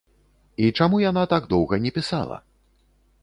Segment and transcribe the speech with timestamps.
[0.63, 2.37] І чаму яна так доўга не пісала?